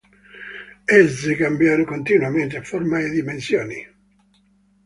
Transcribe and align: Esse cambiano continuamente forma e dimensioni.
Esse 1.03 1.31
cambiano 1.43 1.83
continuamente 1.93 2.57
forma 2.69 2.97
e 3.01 3.07
dimensioni. 3.19 3.79